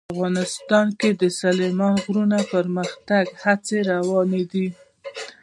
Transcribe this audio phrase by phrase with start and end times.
[0.13, 4.67] افغانستان کې د سلیمان غر د پرمختګ هڅې روانې دي.